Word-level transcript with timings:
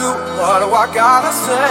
What 0.00 0.60
do 0.60 0.72
I 0.72 0.86
gotta 0.94 1.32
say? 1.32 1.68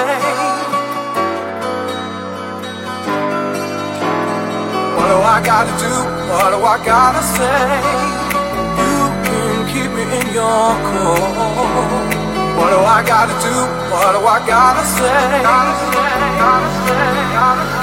What 4.96 5.08
do 5.08 5.18
I 5.24 5.42
gotta 5.46 5.72
do? 5.80 5.94
What 6.32 6.50
do 6.52 6.60
I 6.66 6.78
gotta 6.84 7.24
say? 7.24 7.70
You 8.84 9.00
can 9.24 9.56
keep 9.72 9.92
me 9.96 10.04
in 10.20 10.28
your 10.34 10.68
core. 10.88 12.18
What 12.58 12.70
do 12.76 12.80
I 12.84 13.02
gotta 13.08 13.36
do? 13.48 13.56
What 13.96 14.12
do 14.12 14.20
I 14.28 14.40
gotta 14.46 14.84
say? 14.84 15.42
Gotta 15.42 15.74
say, 15.88 16.12
gotta 16.44 16.70
say, 16.84 17.34
gotta 17.34 17.72
say. 17.72 17.77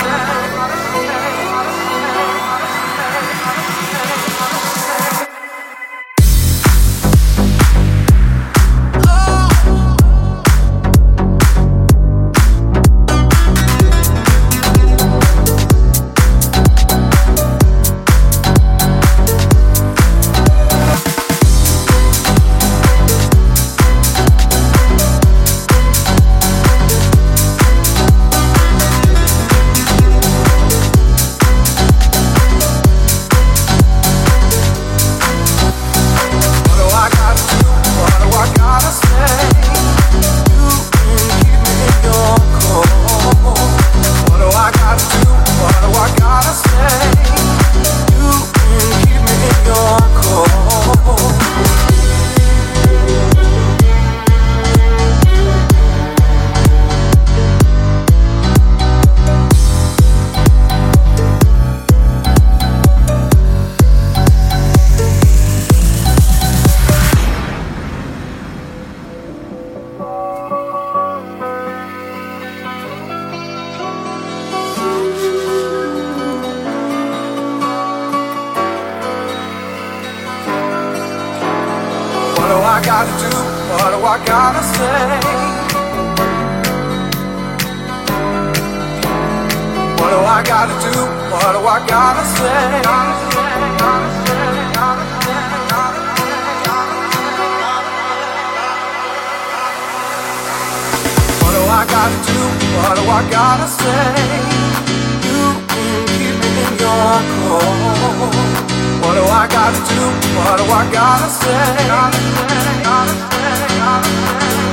What 107.55 109.15
do 109.15 109.25
I 109.25 109.47
gotta 109.47 109.81
do? 109.91 110.03
What 110.39 110.57
do 110.59 110.65
I 110.65 110.83
gotta 110.93 111.29
say? 111.31 111.87
Gotta 111.87 112.19
say, 112.19 112.83
gotta 112.83 113.15
say, 113.31 113.79
gotta 113.79 114.09
say. 114.51 114.64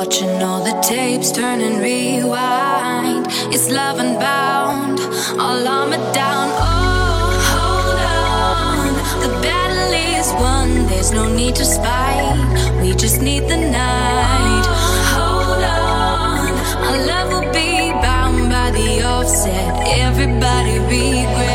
Watching 0.00 0.42
all 0.42 0.64
the 0.64 0.72
tapes 0.80 1.30
turn 1.30 1.60
and 1.60 1.78
rewind. 1.78 3.26
It's 3.52 3.68
love 3.68 3.98
unbound, 3.98 4.98
all 5.38 5.68
armored 5.68 6.14
down. 6.14 6.48
Oh, 6.56 7.28
hold 7.52 8.00
on. 8.24 8.94
The 9.20 9.28
battle 9.42 9.92
is 9.92 10.32
won, 10.40 10.86
there's 10.86 11.12
no 11.12 11.28
need 11.28 11.54
to 11.56 11.66
spite. 11.66 12.80
We 12.80 12.94
just 12.94 13.20
need 13.20 13.40
the 13.40 13.58
night. 13.58 14.66
Hold 15.12 15.62
on. 15.64 16.52
Our 16.86 17.06
love 17.06 17.28
will 17.34 17.52
be 17.52 17.92
bound 18.00 18.48
by 18.48 18.70
the 18.70 19.02
offset. 19.02 19.86
Everybody 19.86 20.78
regret. 20.78 21.49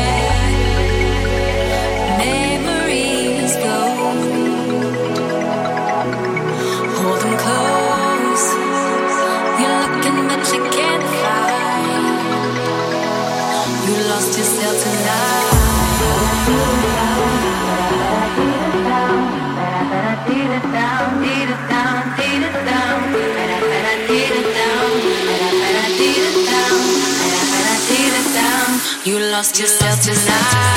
You 29.06 29.20
lost 29.20 29.60
yourself 29.60 30.00
tonight. 30.00 30.76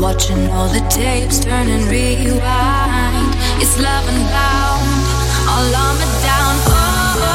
Watching 0.00 0.48
all 0.52 0.68
the 0.68 0.80
tapes 0.88 1.40
turn 1.40 1.68
and 1.68 1.84
rewind. 1.90 3.34
It's 3.60 3.76
love 3.80 4.08
and 4.08 4.24
bound, 4.30 4.88
all 5.50 5.74
armored 5.74 6.22
down. 6.22 6.54
Oh, 6.70 7.34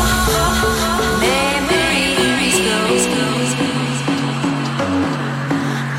memories 1.20 2.58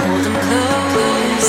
Hold 0.01 0.25
them 0.25 0.37
close 0.41 1.49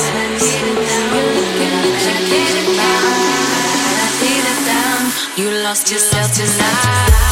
down. 4.66 5.02
You 5.38 5.48
lost 5.64 5.90
yourself 5.92 6.34
tonight. 6.34 7.25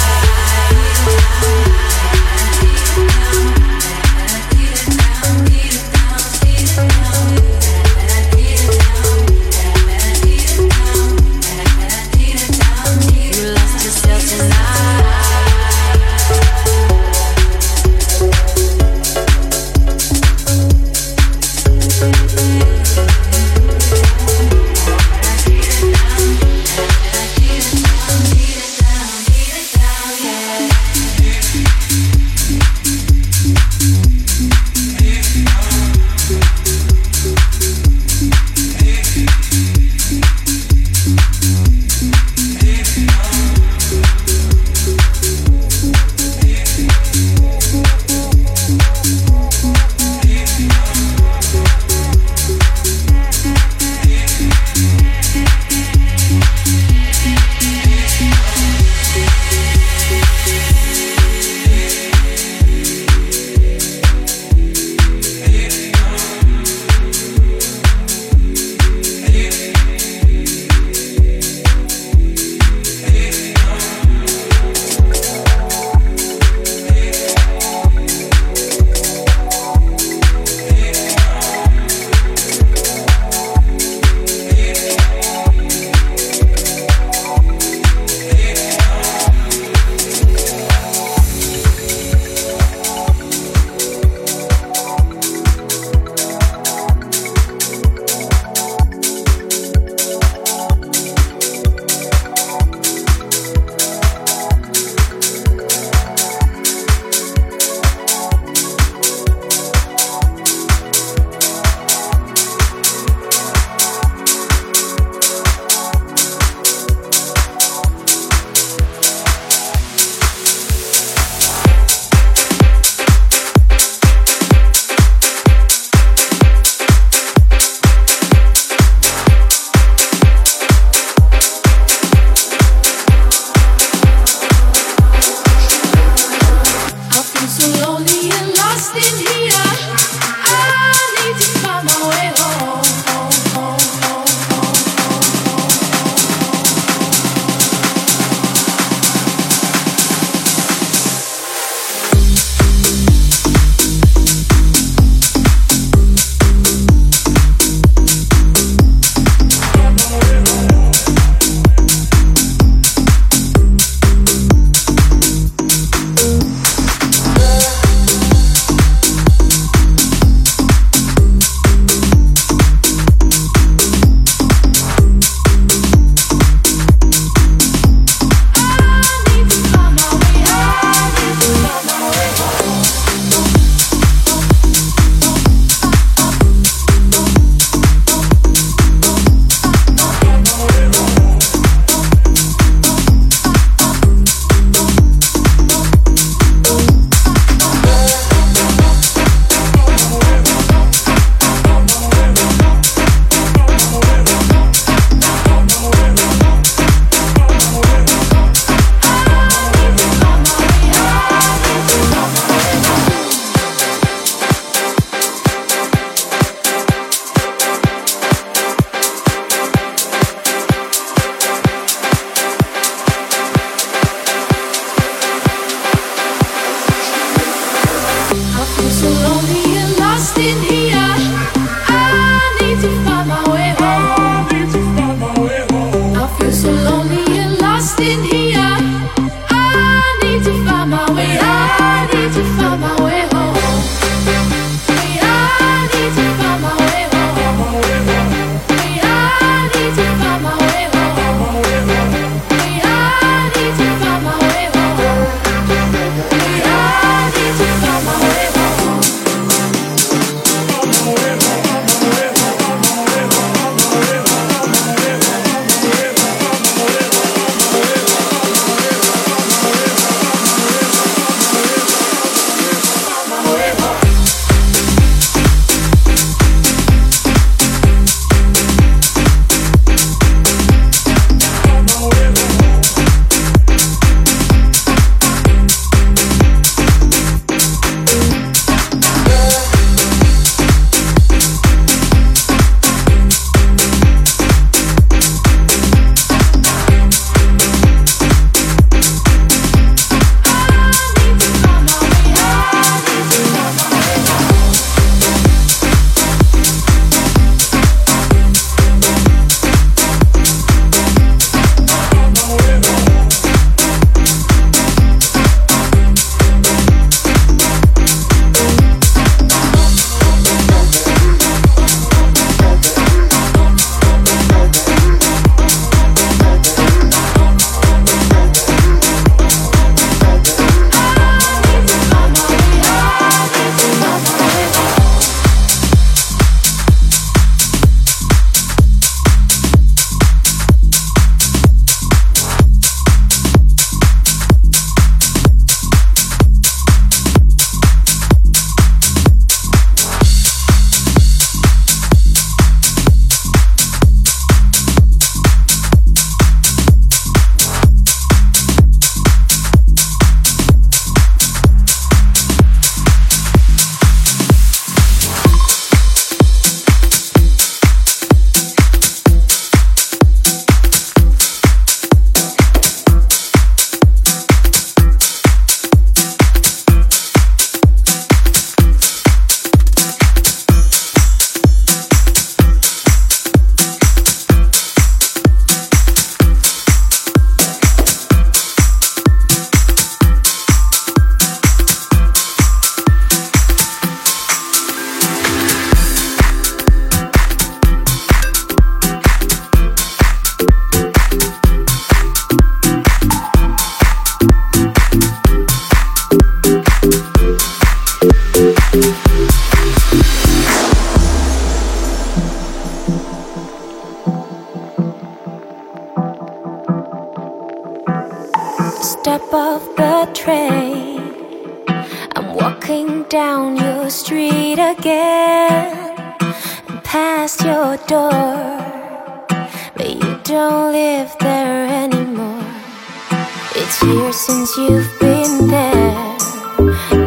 Since 434.45 434.75
you've 434.75 435.19
been 435.21 435.67
there. 435.69 436.37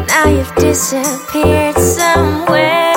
Now 0.05 0.27
you've 0.27 0.53
disappeared 0.53 1.75
somewhere, 1.75 2.93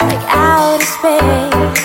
like 0.00 0.24
outer 0.26 0.84
space. 0.84 1.78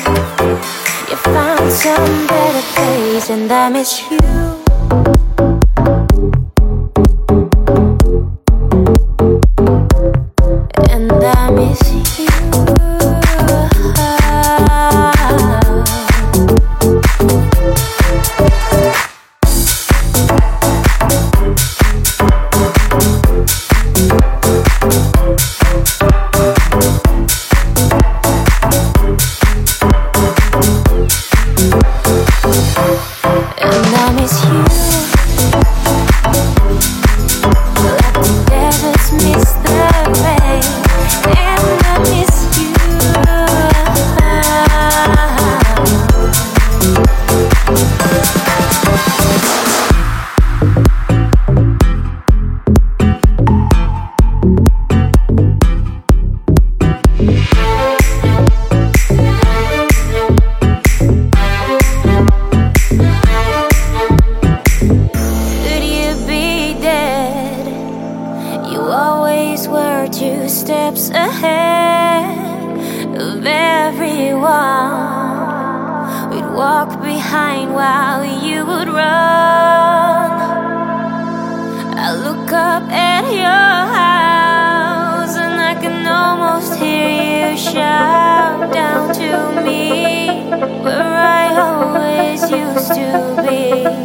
You 1.07 1.17
found 1.17 1.71
some 1.71 2.27
better 2.27 2.65
place, 2.73 3.29
and 3.29 3.51
I 3.51 3.69
miss 3.69 4.01
you. 4.09 5.16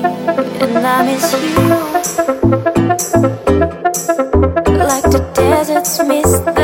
And 0.04 0.86
I 0.86 1.04
miss 1.04 1.32
you. 1.32 1.54
Like 4.78 5.04
the 5.04 5.20
deserts 5.34 6.02
miss 6.04 6.40
the 6.40 6.61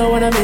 know 0.00 0.08
what 0.08 0.22
I 0.22 0.30
mean? 0.30 0.39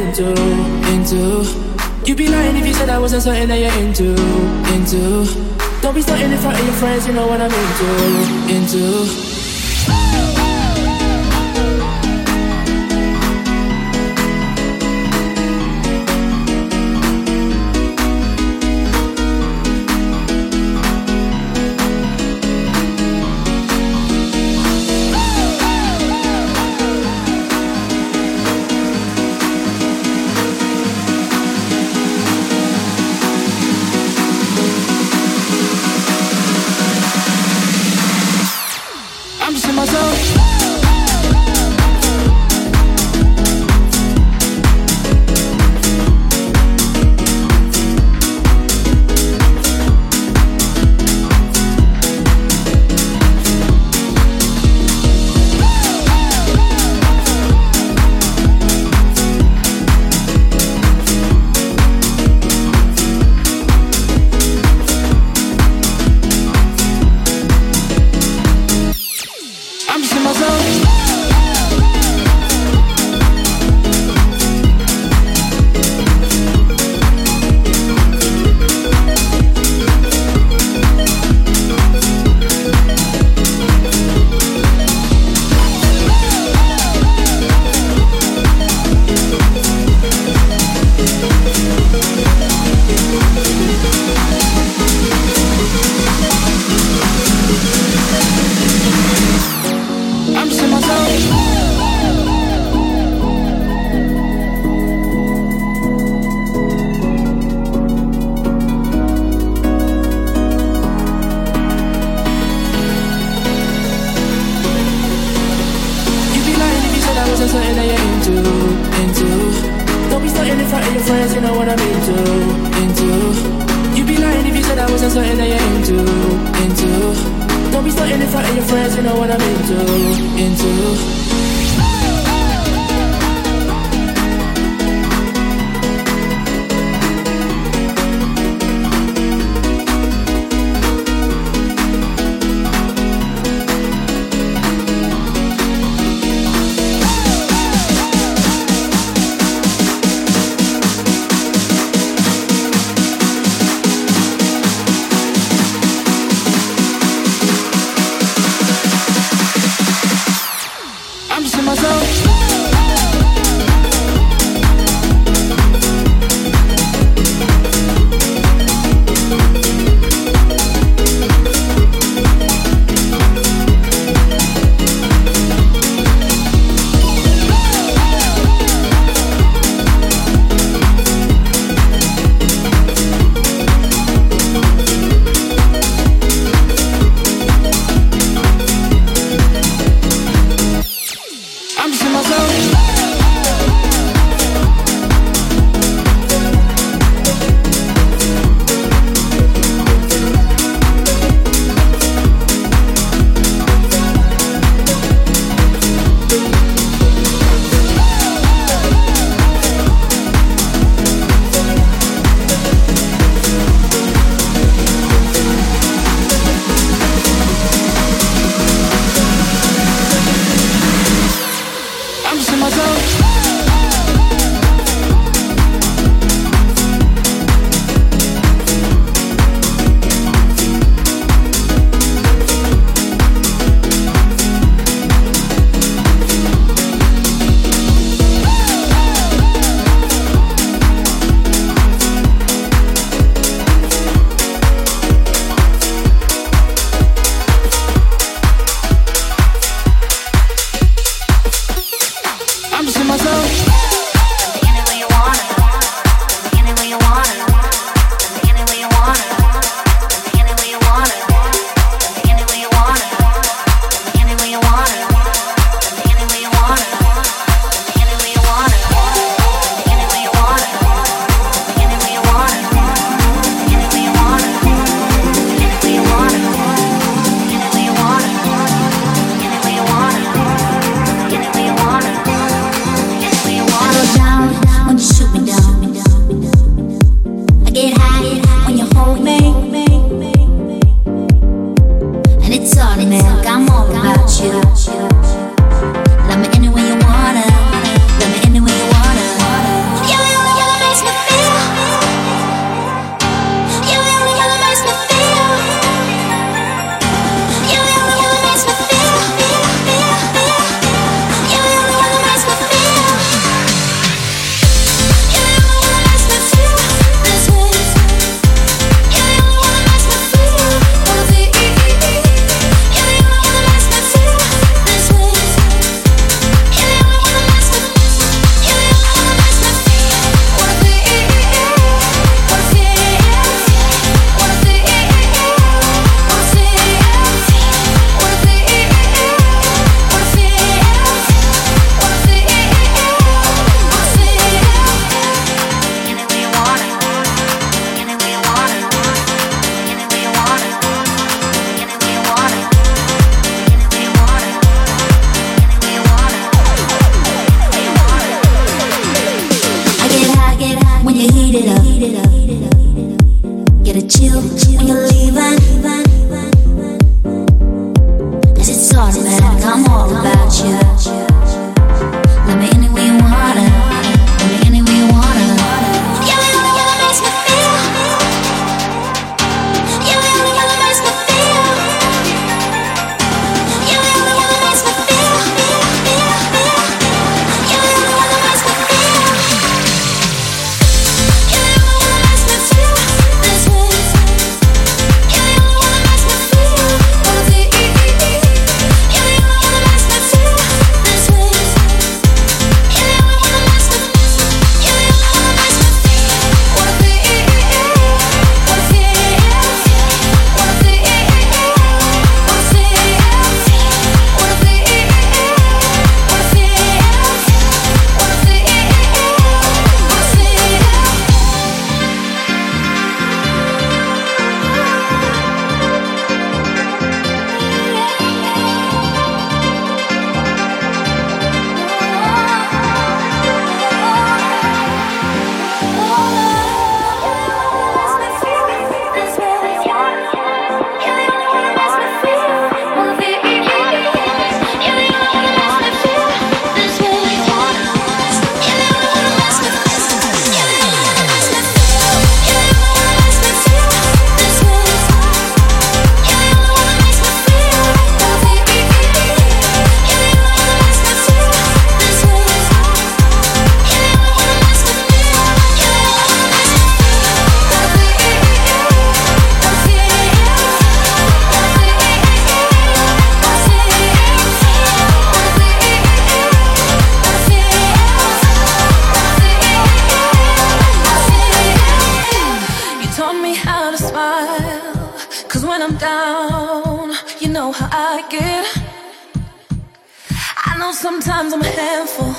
I 490.66 490.76
know 490.78 490.92
sometimes 490.92 491.52
I'm 491.52 491.61
a 491.61 491.66
handful, 491.66 492.34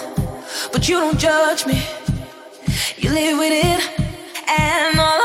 but 0.72 0.88
you 0.90 1.00
don't 1.00 1.20
judge 1.20 1.66
me. 1.66 1.82
You 2.98 3.12
live 3.12 3.38
with 3.38 3.54
it, 3.54 3.82
and 4.48 5.00
all 5.00 5.17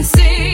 and 0.00 0.06
sing 0.06 0.49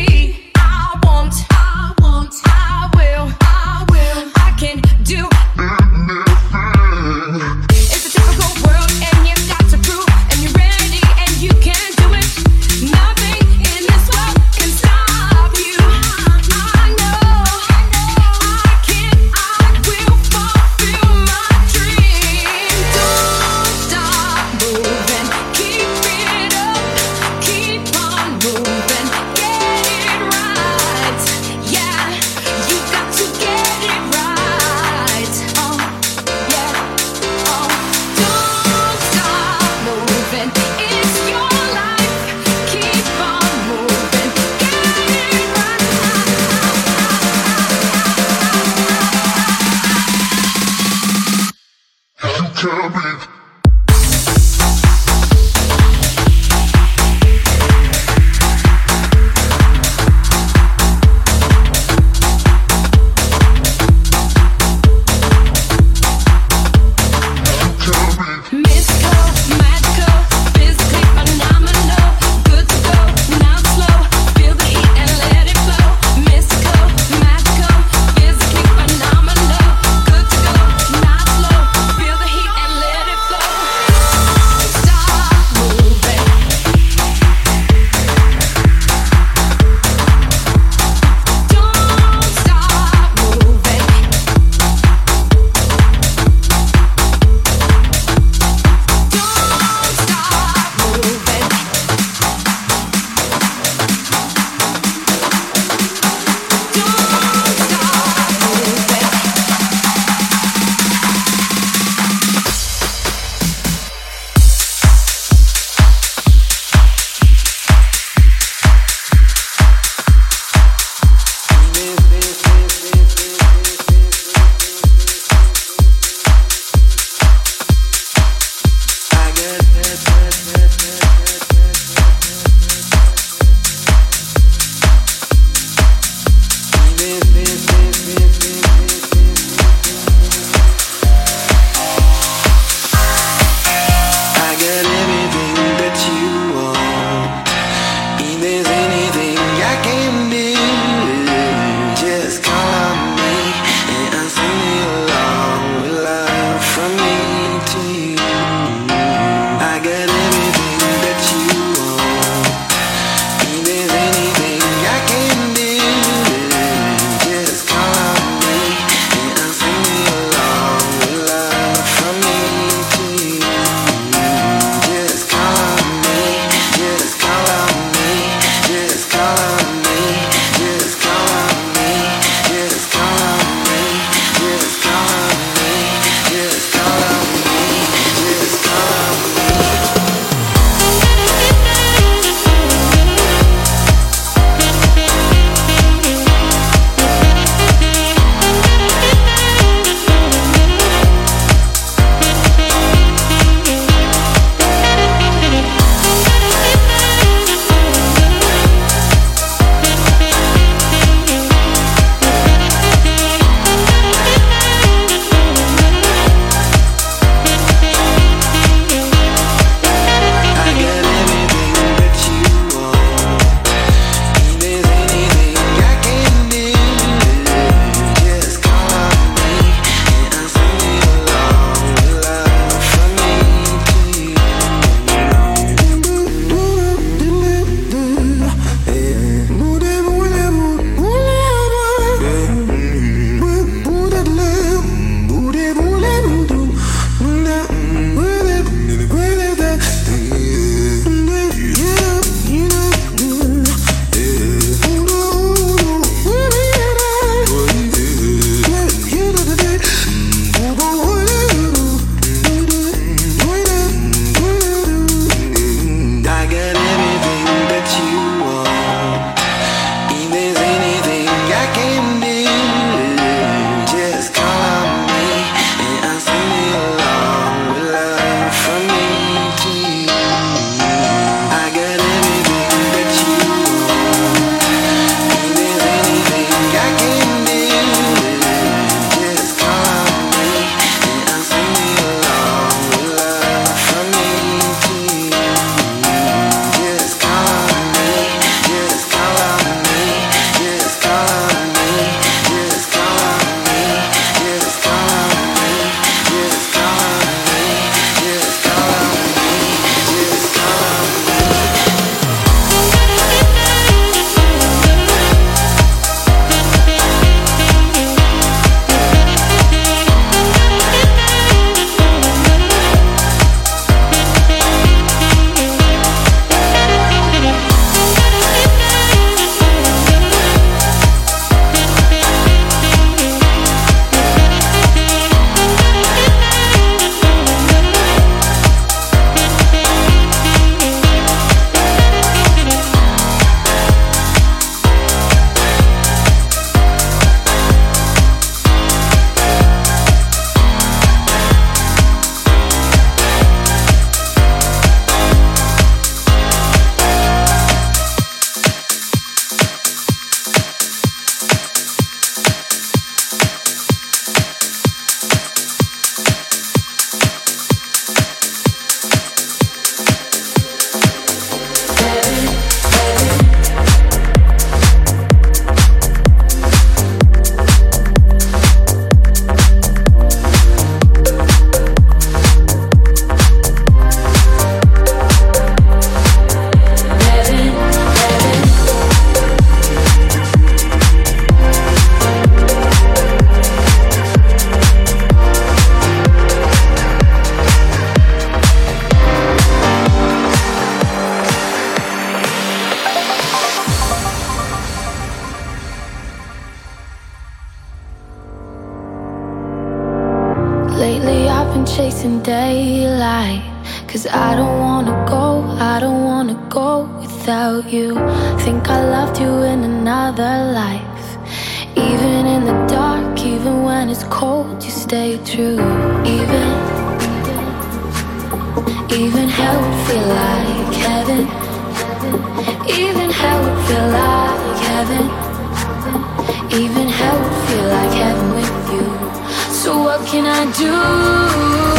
Even 436.79 437.09
hell 437.09 437.67
feel 437.67 437.89
like 437.89 438.13
heaven 438.13 438.51
with 438.55 438.93
you. 438.93 439.73
So 439.73 439.99
what 439.99 440.27
can 440.27 440.45
I 440.45 440.71
do? 440.77 441.96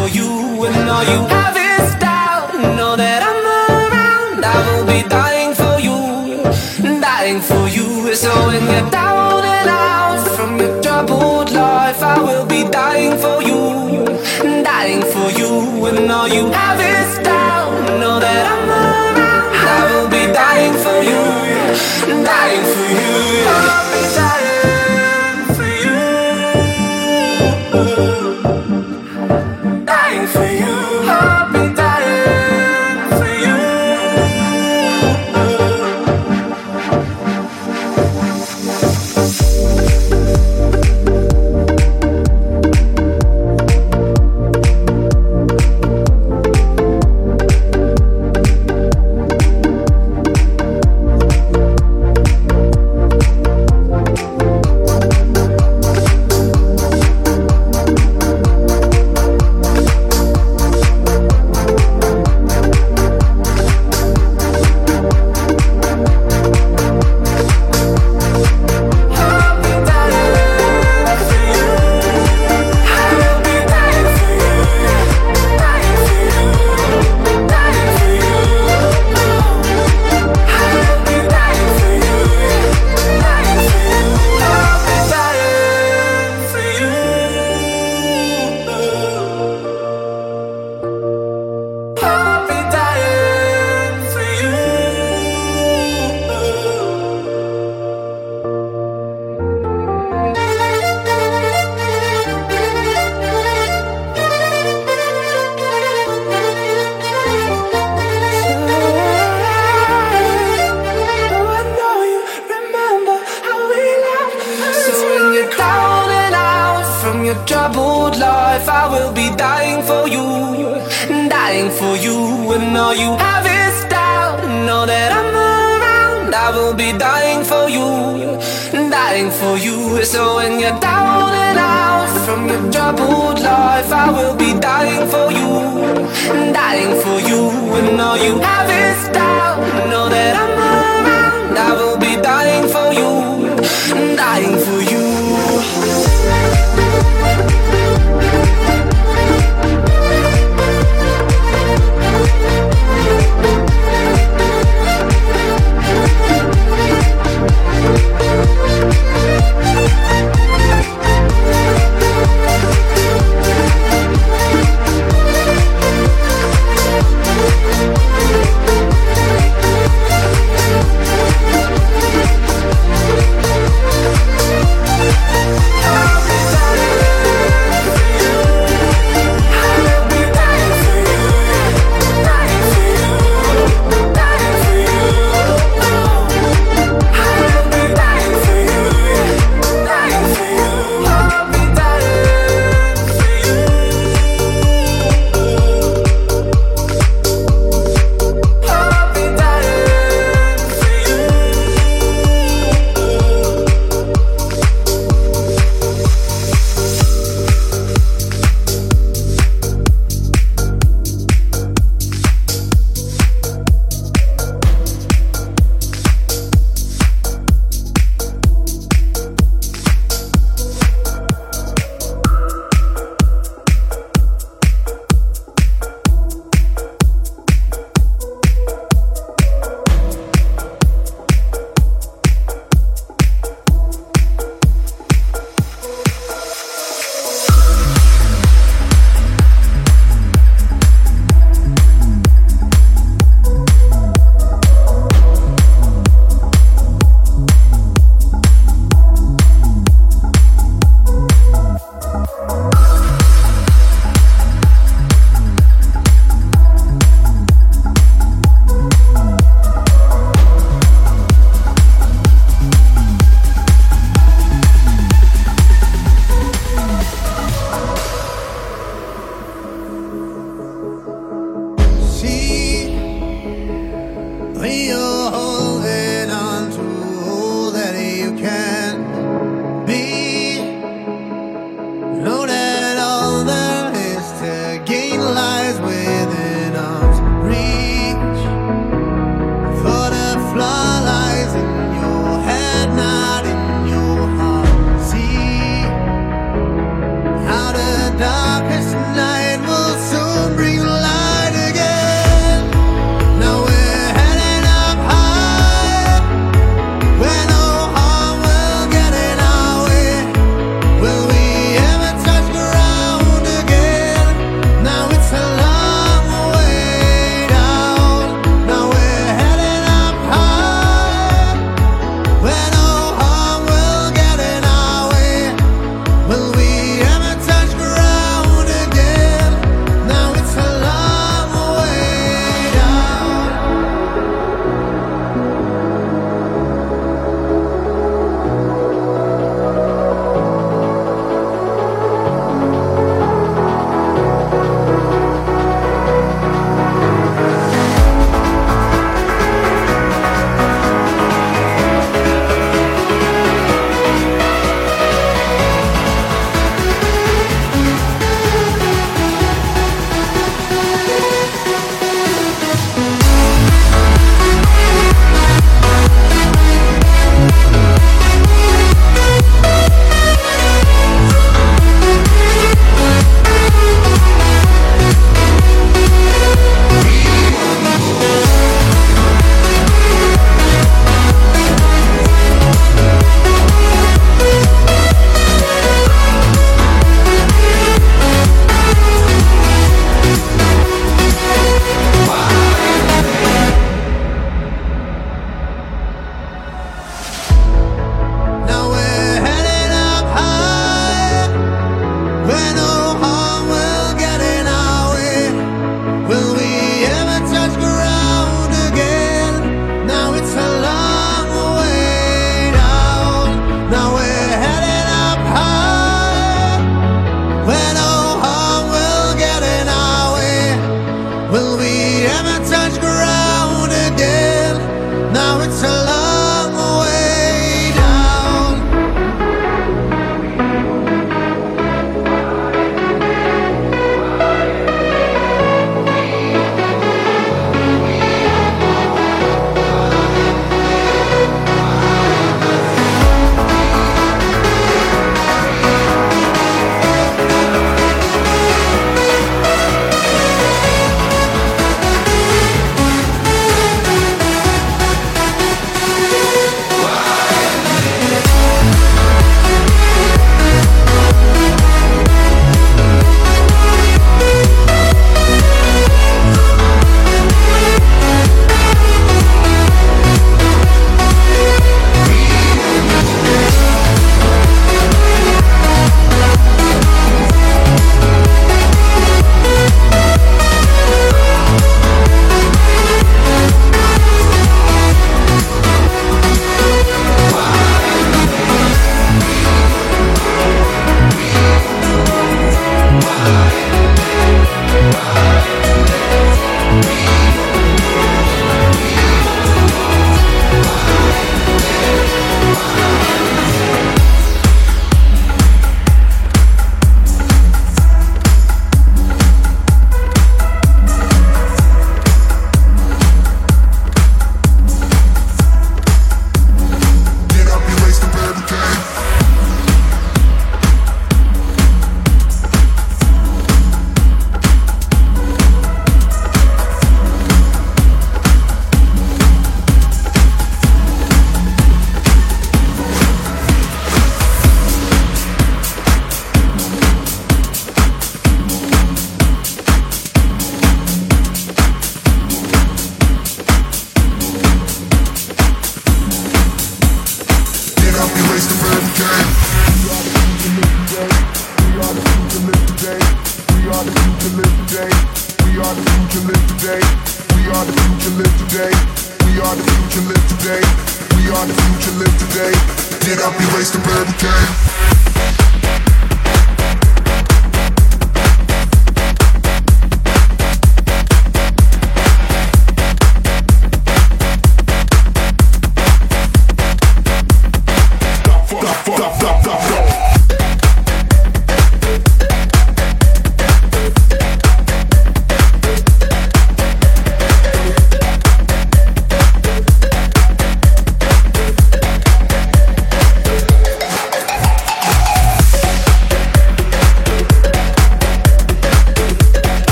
for 0.00 0.08
you 0.08 0.64
and 0.64 0.88
all 0.88 1.04
you 1.12 1.20
have 1.34 1.56
is 1.56 1.94
doubt. 1.96 2.54
Know 2.76 2.96
that 2.96 3.20
I'm 3.30 3.44
around, 3.60 4.44
I 4.44 4.56
will 4.68 4.86
be 4.92 5.00
dying 5.08 5.52
for 5.60 5.76
you, 5.86 5.98
dying 7.00 7.40
for 7.40 7.64
you. 7.68 8.14
So 8.14 8.30
when 8.48 8.62
you're 8.72 8.90
down 8.90 9.44
and 9.44 9.68
out 9.68 10.24
from 10.36 10.58
your 10.58 10.80
troubled 10.82 11.50
life, 11.52 12.02
I 12.02 12.18
will 12.26 12.46
be 12.46 12.62
dying 12.70 13.16
for 13.24 13.42
you, 13.48 13.60
dying 14.64 15.02
for 15.12 15.28
you. 15.38 15.50
And 15.88 16.10
all 16.10 16.28
you 16.28 16.44
have 16.50 16.80
is 16.94 17.18
doubt. 17.18 17.72
Know 18.00 18.16
that 18.20 18.44
I'm 18.52 18.68
around, 18.80 19.52
I 19.76 19.80
will 19.90 20.08
be 20.16 20.24
dying 20.42 20.76
for 20.84 20.98
you, 21.10 21.22
dying 22.32 22.64
for 22.72 22.88
you. 22.98 23.12
I'll 23.54 23.86
be 23.94 24.02
dying 24.20 25.44
for 25.56 25.70
you. 25.84 25.98